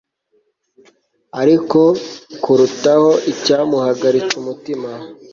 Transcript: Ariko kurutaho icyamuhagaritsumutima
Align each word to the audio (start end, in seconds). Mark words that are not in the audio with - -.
Ariko 1.41 1.79
kurutaho 2.43 3.09
icyamuhagaritsumutima 3.31 4.89